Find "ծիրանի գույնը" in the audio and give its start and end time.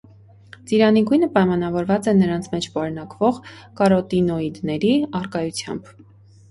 0.69-1.29